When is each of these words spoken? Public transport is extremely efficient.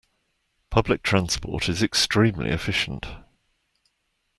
Public 0.71 1.03
transport 1.03 1.69
is 1.69 1.83
extremely 1.83 2.49
efficient. 2.49 3.05